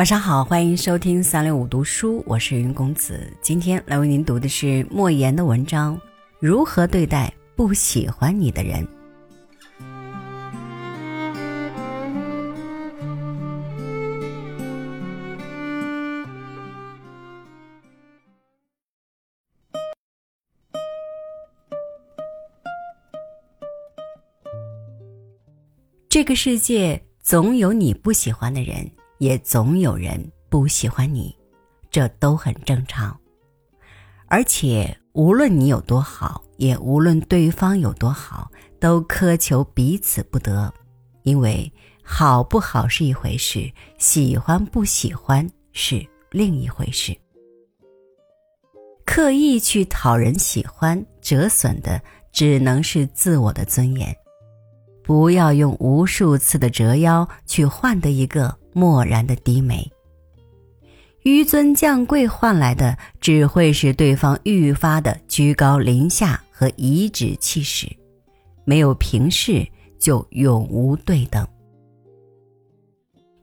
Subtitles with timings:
[0.00, 3.30] 晚上好，欢迎收听三六五读书，我是云公子。
[3.42, 5.94] 今天来为您读的是莫言的文章
[6.38, 8.82] 《如何对待不喜欢你的人》。
[26.08, 28.90] 这个世界总有你不喜欢的人。
[29.20, 31.36] 也总有人不喜欢你，
[31.90, 33.14] 这都很正常。
[34.28, 40.72] 而且无论你有多好，也无论对方有多好，都苛求彼此不得，
[41.22, 41.70] 因为
[42.02, 47.14] 好不好是一回事，喜欢不喜欢是另一回事。
[49.04, 52.00] 刻意去讨人喜欢，折损的
[52.32, 54.16] 只能是自我的尊严。
[55.04, 58.59] 不要用无数次的折腰去换得一个。
[58.72, 59.90] 漠然的低眉，
[61.22, 67.86] 纡尊降贵换来的只会使对方愈发的居高临下和颐指气使，
[68.64, 69.66] 没有平视
[69.98, 71.46] 就永无对等。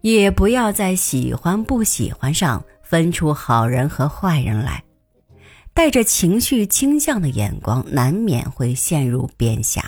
[0.00, 4.82] 也不要在喜欢不喜欢上分出好人和坏人来，
[5.74, 9.82] 带着情绪倾向的眼光，难免会陷入贬狭。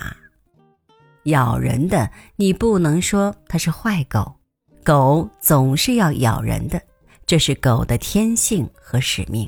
[1.23, 4.38] 咬人的，你不能说它是坏狗。
[4.89, 6.81] 狗总是要咬人的，
[7.27, 9.47] 这是狗的天性和使命。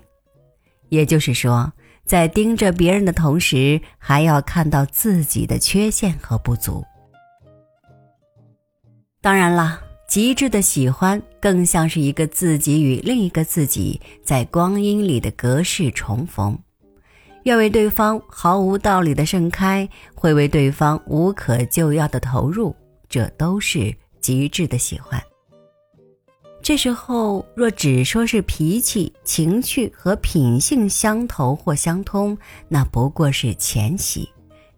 [0.89, 1.73] 也就是说，
[2.05, 6.85] 在盯着别人的同时，还要看到自己的缺陷和不足。
[9.19, 16.55] 当然了，极致的喜欢更像是一个自己与另一个自己在光阴里的隔世重逢，
[17.45, 22.75] 愿为对方毫无道理的盛开，会为对方无可救药的投入，
[23.09, 25.19] 这都是极致的喜欢。
[26.63, 32.37] 这时候，若只说是脾气、情趣和品性相投或相通，
[32.69, 34.29] 那不过是浅喜；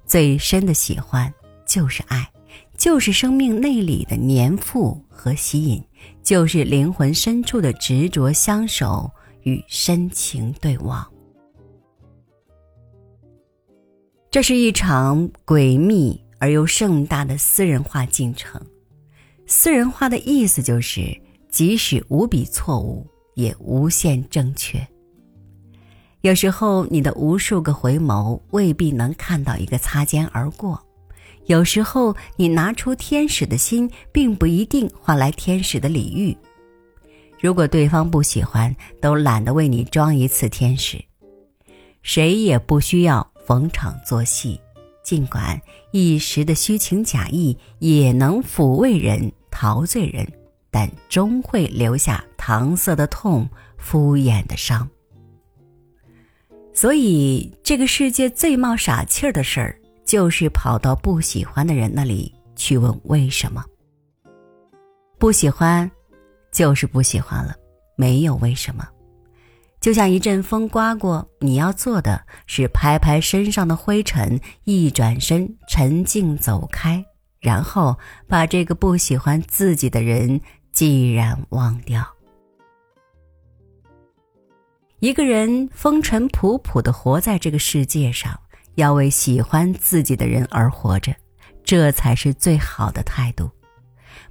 [0.06, 1.32] 最深的喜欢
[1.68, 2.32] 就是爱，
[2.78, 5.84] 就是生命内里的粘附和吸引，
[6.24, 9.12] 就是灵魂深处的执着相守
[9.42, 11.06] 与深情对望。
[14.32, 18.66] 这是一场诡秘而又盛大的私人化进程。
[19.46, 21.22] 私人化的意思就是。
[21.54, 23.06] 即使无比错误，
[23.36, 24.86] 也无限正确。
[26.22, 30.76] 有时候，你的无数个回眸未必能看到一个擦肩而过；
[31.46, 36.36] 有时候，你拿出天使的心，并不一定换来天使的礼遇。
[37.40, 41.00] 如果对方不喜欢，都懒得为你装一次天使。
[42.02, 44.60] 谁也不需要逢场作戏，
[45.04, 45.62] 尽管
[45.92, 50.28] 一时的虚情假意也能抚慰人、陶醉人。
[50.74, 53.48] 但终会留下搪塞的痛、
[53.78, 54.90] 敷衍的伤。
[56.74, 63.64] 所以，这个世界最冒傻气儿的事儿，就是跑到不喜欢的人那里去问为什么。
[65.20, 65.90] 不喜欢，
[66.52, 67.56] 就是不喜欢了，
[67.96, 68.84] 没有为什么。
[69.80, 77.06] 就像一阵风刮过，你要做的是拍拍身上的灰尘，一转身，沉静走开，
[77.40, 77.96] 然后
[78.28, 80.42] 把这个不喜欢自己的人。
[80.74, 82.04] 既然忘掉，
[84.98, 88.38] 一个人风尘仆仆的活在这个世界上，
[88.74, 91.14] 要为喜欢自己的人而活着，
[91.64, 93.48] 这才是最好的态度。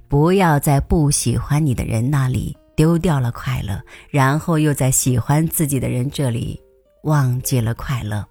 [0.09, 6.61] 不要在不喜欢你的人那里丢掉了快乐，然后又在喜欢自己的人这里
[7.03, 8.27] 忘记了快乐。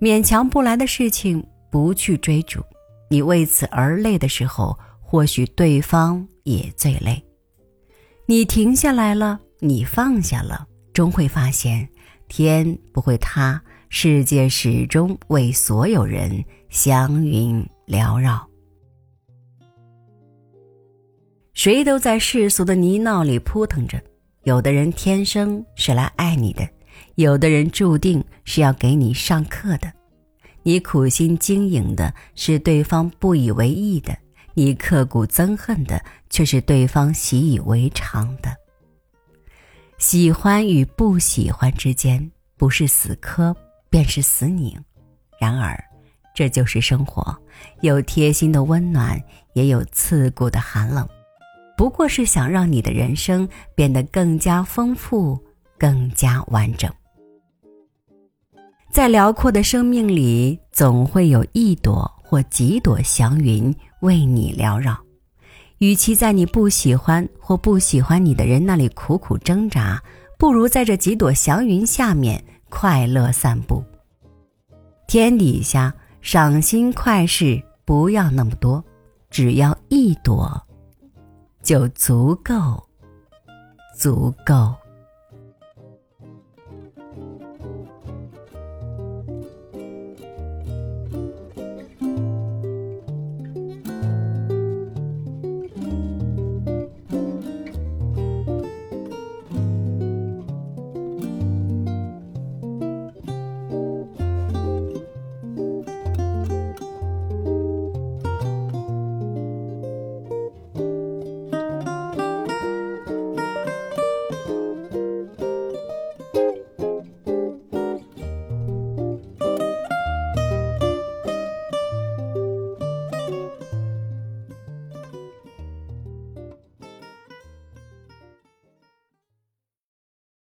[0.00, 2.64] 勉强不来的事情，不去追逐。
[3.10, 4.74] 你为此而累的时候。
[5.06, 7.22] 或许对方也最累，
[8.26, 11.88] 你停下来了，你放下了，终会发现
[12.26, 18.44] 天不会塌，世界始终为所有人祥云缭绕。
[21.52, 24.02] 谁都在世俗的泥淖里扑腾着，
[24.42, 26.68] 有的人天生是来爱你的，
[27.14, 29.92] 有的人注定是要给你上课的。
[30.64, 34.16] 你苦心经营的是对方不以为意的。
[34.54, 38.56] 你刻骨憎恨的，却是对方习以为常的。
[39.98, 43.54] 喜欢与不喜欢之间，不是死磕，
[43.90, 44.76] 便是死拧。
[45.38, 45.78] 然而，
[46.34, 47.36] 这就是生活，
[47.80, 49.20] 有贴心的温暖，
[49.54, 51.08] 也有刺骨的寒冷。
[51.76, 55.38] 不过是想让你的人生变得更加丰富，
[55.76, 56.92] 更加完整。
[58.92, 63.72] 在辽阔的生命里，总会有一朵或几朵祥云。
[64.00, 64.98] 为你缭绕，
[65.78, 70.02] 与其在你不喜欢或不喜欢你的人那里苦苦挣扎，
[70.36, 73.84] 不如在这几朵祥云下面快乐散步。
[75.06, 78.84] 天底下赏心快事不要那么多，
[79.30, 80.60] 只要一朵，
[81.62, 82.84] 就足够，
[83.96, 84.74] 足够。